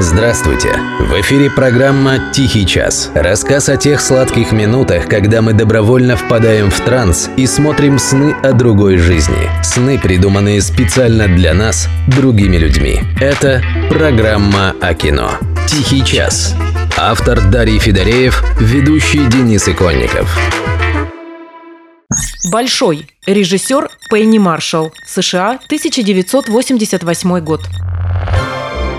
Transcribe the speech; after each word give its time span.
Здравствуйте! 0.00 0.78
В 1.00 1.20
эфире 1.22 1.50
программа 1.50 2.30
«Тихий 2.32 2.64
час». 2.64 3.10
Рассказ 3.14 3.68
о 3.68 3.76
тех 3.76 4.00
сладких 4.00 4.52
минутах, 4.52 5.08
когда 5.08 5.42
мы 5.42 5.54
добровольно 5.54 6.16
впадаем 6.16 6.70
в 6.70 6.80
транс 6.80 7.28
и 7.36 7.48
смотрим 7.48 7.98
сны 7.98 8.32
о 8.44 8.52
другой 8.52 8.98
жизни. 8.98 9.50
Сны, 9.64 9.98
придуманные 9.98 10.62
специально 10.62 11.26
для 11.26 11.52
нас, 11.52 11.88
другими 12.06 12.58
людьми. 12.58 13.00
Это 13.20 13.60
программа 13.90 14.76
о 14.80 14.94
кино. 14.94 15.32
«Тихий 15.66 16.04
час». 16.04 16.54
Автор 16.96 17.40
Дарий 17.50 17.80
Федореев, 17.80 18.44
ведущий 18.60 19.26
Денис 19.26 19.66
Иконников. 19.68 20.38
Большой. 22.52 23.08
Режиссер 23.26 23.90
Пенни 24.08 24.38
Маршалл. 24.38 24.92
США, 25.06 25.58
1988 25.66 27.40
год. 27.40 27.62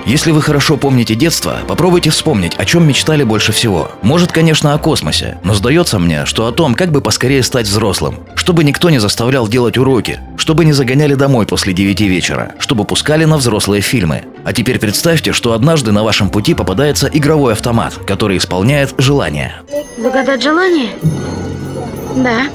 Если 0.09 0.31
вы 0.31 0.41
хорошо 0.41 0.75
помните 0.75 1.13
детство, 1.13 1.59
попробуйте 1.67 2.09
вспомнить, 2.09 2.55
о 2.57 2.65
чем 2.65 2.87
мечтали 2.87 3.21
больше 3.21 3.51
всего. 3.51 3.91
Может, 4.01 4.31
конечно, 4.31 4.73
о 4.73 4.79
космосе, 4.79 5.37
но 5.43 5.53
сдается 5.53 5.99
мне, 5.99 6.25
что 6.25 6.47
о 6.47 6.51
том, 6.51 6.73
как 6.73 6.89
бы 6.89 6.99
поскорее 6.99 7.43
стать 7.43 7.67
взрослым, 7.67 8.21
чтобы 8.33 8.63
никто 8.63 8.89
не 8.89 8.97
заставлял 8.97 9.47
делать 9.47 9.77
уроки, 9.77 10.19
чтобы 10.35 10.65
не 10.65 10.73
загоняли 10.73 11.13
домой 11.13 11.45
после 11.45 11.73
9 11.73 12.01
вечера, 12.01 12.53
чтобы 12.57 12.85
пускали 12.85 13.25
на 13.25 13.37
взрослые 13.37 13.83
фильмы. 13.83 14.23
А 14.43 14.51
теперь 14.51 14.79
представьте, 14.79 15.31
что 15.31 15.53
однажды 15.53 15.91
на 15.91 16.03
вашем 16.03 16.31
пути 16.31 16.55
попадается 16.55 17.07
игровой 17.13 17.53
автомат, 17.53 17.93
который 18.07 18.37
исполняет 18.37 18.95
желание. 18.97 19.57
Загадать 19.99 20.41
желание? 20.41 20.89
Да. 22.15 22.49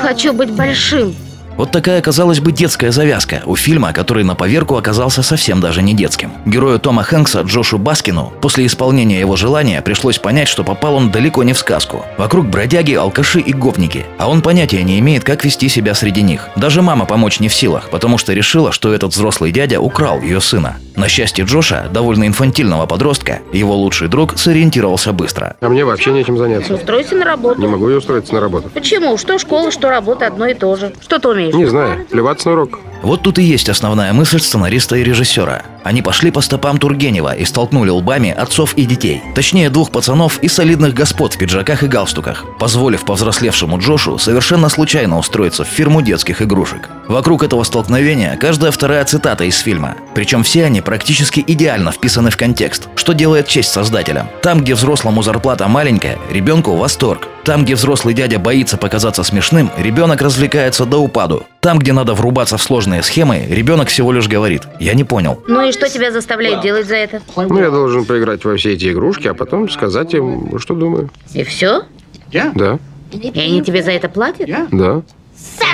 Хочу 0.00 0.32
быть 0.34 0.52
большим. 0.52 1.16
Вот 1.56 1.70
такая, 1.70 2.00
казалось 2.00 2.40
бы, 2.40 2.52
детская 2.52 2.90
завязка 2.90 3.42
у 3.44 3.56
фильма, 3.56 3.92
который 3.92 4.24
на 4.24 4.34
поверку 4.34 4.76
оказался 4.76 5.22
совсем 5.22 5.60
даже 5.60 5.82
не 5.82 5.94
детским. 5.94 6.32
Герою 6.46 6.78
Тома 6.78 7.02
Хэнкса 7.02 7.42
Джошу 7.42 7.78
Баскину 7.78 8.32
после 8.40 8.66
исполнения 8.66 9.20
его 9.20 9.36
желания 9.36 9.82
пришлось 9.82 10.18
понять, 10.18 10.48
что 10.48 10.64
попал 10.64 10.94
он 10.94 11.10
далеко 11.10 11.42
не 11.42 11.52
в 11.52 11.58
сказку. 11.58 12.04
Вокруг 12.16 12.46
бродяги, 12.46 12.94
алкаши 12.94 13.40
и 13.40 13.52
говники, 13.52 14.06
а 14.18 14.28
он 14.30 14.42
понятия 14.42 14.82
не 14.82 14.98
имеет, 15.00 15.24
как 15.24 15.44
вести 15.44 15.68
себя 15.68 15.94
среди 15.94 16.22
них. 16.22 16.48
Даже 16.56 16.82
мама 16.82 17.04
помочь 17.04 17.40
не 17.40 17.48
в 17.48 17.54
силах, 17.54 17.90
потому 17.90 18.16
что 18.18 18.32
решила, 18.32 18.72
что 18.72 18.92
этот 18.92 19.12
взрослый 19.12 19.52
дядя 19.52 19.80
украл 19.80 20.20
ее 20.20 20.40
сына. 20.40 20.76
На 20.96 21.08
счастье 21.08 21.44
Джоша, 21.44 21.88
довольно 21.92 22.26
инфантильного 22.26 22.86
подростка, 22.86 23.40
его 23.52 23.74
лучший 23.74 24.08
друг 24.08 24.38
сориентировался 24.38 25.12
быстро. 25.12 25.56
А 25.60 25.68
мне 25.68 25.84
вообще 25.84 26.12
нечем 26.12 26.36
заняться. 26.36 26.74
Устройся 26.74 27.14
на 27.14 27.24
работу. 27.24 27.60
Не 27.60 27.68
могу 27.68 27.88
я 27.88 27.96
устроиться 27.96 28.34
на 28.34 28.40
работу. 28.40 28.70
Почему? 28.74 29.16
Что 29.16 29.38
школа, 29.38 29.70
что 29.70 29.88
работа 29.88 30.26
одно 30.26 30.46
и 30.46 30.54
то 30.54 30.76
же. 30.76 30.92
Что 31.00 31.18
ты 31.18 31.28
умеешь? 31.28 31.49
Не 31.52 31.66
знаю. 31.66 32.06
Плеваться 32.06 32.48
на 32.48 32.54
урок. 32.54 32.80
Вот 33.02 33.22
тут 33.22 33.38
и 33.38 33.42
есть 33.42 33.68
основная 33.68 34.12
мысль 34.12 34.40
сценариста 34.40 34.96
и 34.96 35.04
режиссера. 35.04 35.62
Они 35.82 36.02
пошли 36.02 36.30
по 36.30 36.42
стопам 36.42 36.76
Тургенева 36.78 37.34
и 37.34 37.46
столкнули 37.46 37.88
лбами 37.88 38.30
отцов 38.30 38.74
и 38.74 38.84
детей. 38.84 39.22
Точнее, 39.34 39.70
двух 39.70 39.90
пацанов 39.90 40.38
и 40.42 40.48
солидных 40.48 40.92
господ 40.92 41.32
в 41.32 41.38
пиджаках 41.38 41.82
и 41.82 41.86
галстуках, 41.86 42.44
позволив 42.58 43.06
повзрослевшему 43.06 43.78
Джошу 43.78 44.18
совершенно 44.18 44.68
случайно 44.68 45.18
устроиться 45.18 45.64
в 45.64 45.68
фирму 45.68 46.02
детских 46.02 46.42
игрушек. 46.42 46.90
Вокруг 47.08 47.42
этого 47.42 47.62
столкновения 47.62 48.36
каждая 48.36 48.70
вторая 48.70 49.04
цитата 49.06 49.44
из 49.44 49.58
фильма. 49.58 49.96
Причем 50.14 50.42
все 50.42 50.66
они 50.66 50.82
практически 50.82 51.42
идеально 51.46 51.92
вписаны 51.92 52.30
в 52.30 52.36
контекст, 52.36 52.88
что 52.96 53.14
делает 53.14 53.48
честь 53.48 53.72
создателям. 53.72 54.28
Там, 54.42 54.60
где 54.60 54.74
взрослому 54.74 55.22
зарплата 55.22 55.66
маленькая, 55.68 56.18
ребенку 56.30 56.76
восторг. 56.76 57.28
Там, 57.50 57.64
где 57.64 57.74
взрослый 57.74 58.14
дядя 58.14 58.38
боится 58.38 58.76
показаться 58.76 59.24
смешным, 59.24 59.72
ребенок 59.76 60.22
развлекается 60.22 60.86
до 60.86 60.98
упаду. 60.98 61.42
Там, 61.58 61.80
где 61.80 61.92
надо 61.92 62.14
врубаться 62.14 62.56
в 62.56 62.62
сложные 62.62 63.02
схемы, 63.02 63.44
ребенок 63.50 63.88
всего 63.88 64.12
лишь 64.12 64.28
говорит 64.28 64.62
«я 64.78 64.94
не 64.94 65.02
понял». 65.02 65.42
Ну 65.48 65.60
и 65.68 65.72
что 65.72 65.88
тебя 65.88 66.12
заставляет 66.12 66.60
делать 66.60 66.86
за 66.86 66.94
это? 66.94 67.20
Ну, 67.34 67.58
я 67.58 67.70
должен 67.70 68.04
поиграть 68.04 68.44
во 68.44 68.56
все 68.56 68.74
эти 68.74 68.92
игрушки, 68.92 69.26
а 69.26 69.34
потом 69.34 69.68
сказать 69.68 70.14
им, 70.14 70.60
что 70.60 70.76
думаю. 70.76 71.10
И 71.34 71.42
все? 71.42 71.82
Да, 72.32 72.78
И 73.10 73.40
они 73.40 73.62
тебе 73.64 73.82
за 73.82 73.90
это 73.90 74.08
платят? 74.08 74.48
да. 74.70 75.02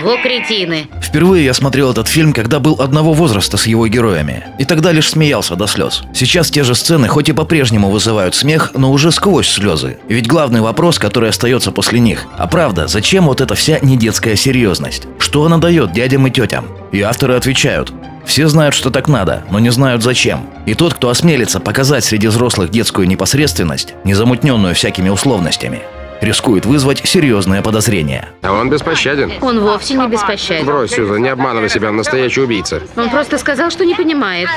Во 0.02 0.18
кретины. 0.18 0.88
Впервые 1.02 1.44
я 1.44 1.54
смотрел 1.54 1.90
этот 1.90 2.06
фильм, 2.06 2.32
когда 2.32 2.60
был 2.60 2.76
одного 2.80 3.12
возраста 3.12 3.56
с 3.56 3.66
его 3.66 3.86
героями. 3.88 4.44
И 4.58 4.64
тогда 4.64 4.92
лишь 4.92 5.10
смеялся 5.10 5.56
до 5.56 5.66
слез. 5.66 6.02
Сейчас 6.14 6.50
те 6.50 6.64
же 6.64 6.74
сцены 6.74 7.08
хоть 7.08 7.28
и 7.28 7.32
по-прежнему 7.32 7.90
вызывают 7.90 8.34
смех, 8.34 8.72
но 8.74 8.92
уже 8.92 9.10
сквозь 9.10 9.48
слезы. 9.48 9.96
Ведь 10.08 10.26
главный 10.26 10.60
вопрос, 10.60 10.98
который 10.98 11.30
остается 11.30 11.72
после 11.72 11.98
них. 11.98 12.26
А 12.36 12.46
правда, 12.46 12.88
зачем 12.88 13.24
вот 13.24 13.40
эта 13.40 13.54
вся 13.54 13.78
недетская 13.80 14.36
серьезность? 14.36 15.04
Что 15.18 15.44
она 15.44 15.58
дает 15.58 15.92
дядям 15.92 16.26
и 16.26 16.30
тетям? 16.30 16.66
И 16.92 17.00
авторы 17.00 17.34
отвечают. 17.34 17.92
Все 18.26 18.48
знают, 18.48 18.74
что 18.74 18.90
так 18.90 19.08
надо, 19.08 19.44
но 19.50 19.60
не 19.60 19.70
знают 19.70 20.02
зачем. 20.02 20.50
И 20.66 20.74
тот, 20.74 20.94
кто 20.94 21.08
осмелится 21.08 21.60
показать 21.60 22.04
среди 22.04 22.26
взрослых 22.26 22.70
детскую 22.70 23.08
непосредственность, 23.08 23.94
не 24.04 24.14
замутненную 24.14 24.74
всякими 24.74 25.08
условностями, 25.08 25.82
рискует 26.20 26.66
вызвать 26.66 27.06
серьезные 27.06 27.62
подозрения. 27.62 28.28
А 28.42 28.52
он 28.52 28.70
беспощаден. 28.70 29.32
Он 29.40 29.60
вовсе 29.60 29.94
не 29.94 30.08
беспощаден. 30.08 30.66
Брось, 30.66 30.92
Сьюзан, 30.92 31.22
не 31.22 31.28
обманывай 31.28 31.68
себя, 31.68 31.88
он 31.88 31.96
настоящий 31.96 32.40
убийца. 32.40 32.82
Он 32.96 33.10
просто 33.10 33.38
сказал, 33.38 33.70
что 33.70 33.84
не 33.84 33.94
понимает. 33.94 34.48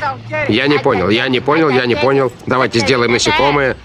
Я 0.48 0.68
не 0.68 0.78
понял, 0.80 1.10
я 1.10 1.28
не 1.28 1.40
понял, 1.40 1.70
я 1.70 1.86
не 1.86 1.96
понял. 1.96 2.32
Давайте 2.46 2.80
сделаем 2.80 3.12
насекомое. 3.12 3.76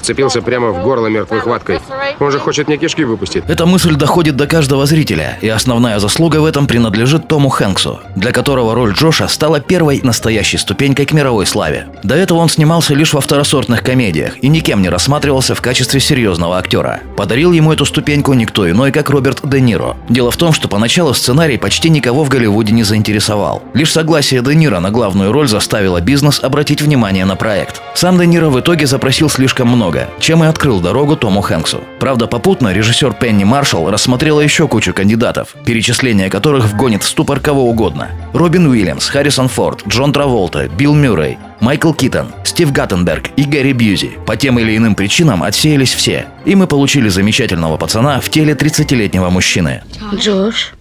Вцепился 0.00 0.42
прямо 0.42 0.70
в 0.70 0.82
горло 0.82 1.06
мертвой 1.06 1.40
хваткой. 1.40 1.80
Он 2.20 2.30
же 2.32 2.38
хочет 2.38 2.68
мне 2.68 2.76
кишки 2.76 3.04
выпустить. 3.04 3.44
Эта 3.48 3.66
мысль 3.66 3.94
доходит 3.94 4.36
до 4.36 4.46
каждого 4.46 4.86
зрителя, 4.86 5.38
и 5.40 5.48
основная 5.48 5.98
заслуга 5.98 6.38
в 6.38 6.44
этом 6.44 6.66
принадлежит 6.66 7.28
Тому 7.28 7.48
Хэнксу, 7.48 8.00
для 8.16 8.32
которого 8.32 8.74
роль 8.74 8.92
Джоша 8.92 9.28
стала 9.28 9.60
первой 9.60 10.00
настоящей 10.02 10.58
ступенькой 10.58 11.06
к 11.06 11.12
мировой 11.12 11.46
славе. 11.46 11.88
До 12.02 12.14
этого 12.14 12.38
он 12.38 12.48
снимался 12.48 12.94
лишь 12.94 13.12
во 13.12 13.20
второсортных 13.20 13.82
комедиях 13.82 14.42
и 14.42 14.48
никем 14.48 14.82
не 14.82 14.88
рассматривался 14.88 15.54
в 15.54 15.60
качестве 15.60 16.00
серьезного 16.00 16.58
актера. 16.58 17.00
Подарил 17.16 17.52
ему 17.52 17.72
эту 17.72 17.84
ступеньку 17.84 18.32
никто 18.34 18.70
иной, 18.70 18.92
как 18.92 19.10
Роберт 19.10 19.40
Де 19.42 19.60
Ниро. 19.60 19.96
Дело 20.08 20.30
в 20.30 20.36
том, 20.36 20.52
что 20.52 20.68
поначалу 20.68 21.14
сценарий 21.14 21.58
почти 21.58 21.90
никого 21.90 22.24
в 22.24 22.28
Голливуде 22.28 22.72
не 22.72 22.84
заинтересовал. 22.84 23.62
Лишь 23.74 23.92
согласие 23.92 24.42
Де 24.42 24.54
Ниро 24.54 24.80
на 24.80 24.90
главную 24.90 25.32
роль 25.32 25.48
заставило 25.48 26.00
бизнес 26.00 26.42
обратить 26.42 26.82
внимание 26.82 27.24
на 27.24 27.36
проект. 27.36 27.82
Сам 27.94 28.18
Де 28.18 28.26
Ниро 28.26 28.48
в 28.48 28.60
итоге 28.60 28.86
запросил 28.86 29.28
слишком 29.28 29.57
много, 29.64 30.08
чем 30.20 30.44
и 30.44 30.46
открыл 30.46 30.80
дорогу 30.80 31.16
Тому 31.16 31.40
Хэнксу. 31.40 31.82
Правда, 32.00 32.26
попутно 32.26 32.72
режиссер 32.72 33.14
Пенни 33.14 33.44
Маршалл 33.44 33.90
рассмотрела 33.90 34.40
еще 34.40 34.68
кучу 34.68 34.92
кандидатов, 34.92 35.54
перечисление 35.64 36.30
которых 36.30 36.66
вгонит 36.66 37.02
в 37.02 37.08
ступор 37.08 37.40
кого 37.40 37.68
угодно. 37.68 38.08
Робин 38.32 38.66
Уильямс, 38.66 39.08
Харрисон 39.08 39.48
Форд, 39.48 39.86
Джон 39.86 40.12
Траволта, 40.12 40.68
Билл 40.68 40.94
Мюррей, 40.94 41.38
Майкл 41.60 41.92
Китон, 41.92 42.28
Стив 42.44 42.72
Гаттенберг 42.72 43.30
и 43.36 43.42
Гэри 43.42 43.72
Бьюзи. 43.72 44.12
По 44.26 44.36
тем 44.36 44.58
или 44.58 44.76
иным 44.76 44.94
причинам 44.94 45.42
отсеялись 45.42 45.92
все. 45.92 46.26
И 46.44 46.54
мы 46.54 46.66
получили 46.66 47.08
замечательного 47.08 47.76
пацана 47.76 48.20
в 48.20 48.28
теле 48.30 48.54
30-летнего 48.54 49.28
мужчины. 49.30 49.82
Джош, 50.14 50.74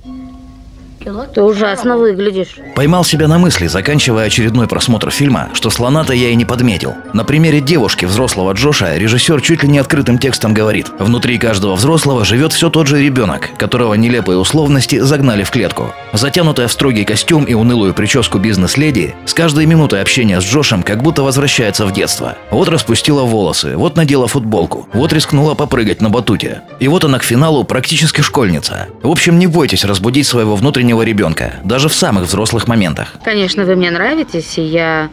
ты 1.33 1.41
ужасно 1.41 1.97
выглядишь. 1.97 2.55
Поймал 2.75 3.03
себя 3.03 3.27
на 3.27 3.37
мысли, 3.37 3.67
заканчивая 3.67 4.25
очередной 4.25 4.67
просмотр 4.67 5.11
фильма, 5.11 5.49
что 5.53 5.69
слона-то 5.69 6.13
я 6.13 6.29
и 6.29 6.35
не 6.35 6.45
подметил. 6.45 6.95
На 7.13 7.23
примере 7.23 7.61
девушки 7.61 8.05
взрослого 8.05 8.53
Джоша 8.53 8.95
режиссер 8.97 9.41
чуть 9.41 9.63
ли 9.63 9.69
не 9.69 9.79
открытым 9.79 10.17
текстом 10.17 10.53
говорит. 10.53 10.87
Внутри 10.99 11.37
каждого 11.37 11.75
взрослого 11.75 12.25
живет 12.25 12.53
все 12.53 12.69
тот 12.69 12.87
же 12.87 13.01
ребенок, 13.01 13.49
которого 13.57 13.93
нелепые 13.93 14.37
условности 14.37 14.99
загнали 14.99 15.43
в 15.43 15.51
клетку. 15.51 15.93
Затянутая 16.13 16.67
в 16.67 16.71
строгий 16.71 17.05
костюм 17.05 17.43
и 17.43 17.53
унылую 17.53 17.93
прическу 17.93 18.37
бизнес-леди, 18.37 19.15
с 19.25 19.33
каждой 19.33 19.65
минутой 19.65 20.01
общения 20.01 20.41
с 20.41 20.43
Джошем 20.43 20.83
как 20.83 21.01
будто 21.01 21.23
возвращается 21.23 21.85
в 21.85 21.93
детство. 21.93 22.37
Вот 22.51 22.69
распустила 22.69 23.23
волосы, 23.23 23.77
вот 23.77 23.95
надела 23.95 24.27
футболку, 24.27 24.87
вот 24.93 25.13
рискнула 25.13 25.55
попрыгать 25.55 26.01
на 26.01 26.09
батуте. 26.09 26.61
И 26.79 26.87
вот 26.87 27.03
она 27.03 27.19
к 27.19 27.23
финалу 27.23 27.63
практически 27.63 28.21
школьница. 28.21 28.87
В 29.03 29.09
общем, 29.09 29.39
не 29.39 29.47
бойтесь 29.47 29.85
разбудить 29.85 30.27
своего 30.27 30.55
внутреннего 30.55 30.96
ребенка, 31.05 31.55
даже 31.63 31.89
в 31.89 31.93
самых 31.93 32.25
взрослых 32.25 32.67
моментах. 32.67 33.15
Конечно, 33.23 33.65
вы 33.65 33.75
мне 33.75 33.91
нравитесь, 33.91 34.57
и 34.57 34.61
я 34.61 35.09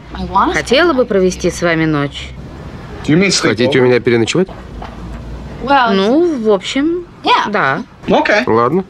хотела 0.53 0.93
бы 0.93 1.05
провести 1.05 1.51
с 1.51 1.61
вами 1.61 1.85
ночь. 1.85 2.29
Хотите 3.41 3.79
у 3.79 3.83
меня 3.83 3.99
переночевать? 3.99 4.47
Ну, 5.63 6.41
в 6.41 6.49
общем, 6.51 7.05
да. 7.49 7.83
Ладно. 8.47 8.83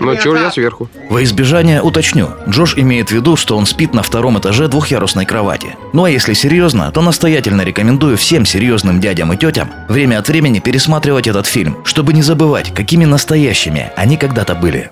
Но 0.00 0.14
чур 0.16 0.36
я 0.36 0.50
сверху. 0.50 0.88
Во 1.10 1.22
избежание 1.22 1.82
уточню, 1.82 2.30
Джош 2.48 2.78
имеет 2.78 3.10
в 3.10 3.12
виду, 3.12 3.36
что 3.36 3.54
он 3.56 3.66
спит 3.66 3.92
на 3.92 4.02
втором 4.02 4.38
этаже 4.38 4.66
двухъярусной 4.66 5.26
кровати. 5.26 5.76
Ну 5.92 6.04
а 6.04 6.10
если 6.10 6.32
серьезно, 6.32 6.90
то 6.90 7.02
настоятельно 7.02 7.60
рекомендую 7.62 8.16
всем 8.16 8.46
серьезным 8.46 8.98
дядям 8.98 9.30
и 9.32 9.36
тетям 9.36 9.70
время 9.88 10.20
от 10.20 10.28
времени 10.28 10.60
пересматривать 10.60 11.26
этот 11.26 11.46
фильм, 11.46 11.76
чтобы 11.84 12.14
не 12.14 12.22
забывать, 12.22 12.72
какими 12.74 13.04
настоящими 13.04 13.92
они 13.94 14.16
когда-то 14.16 14.54
были. 14.54 14.90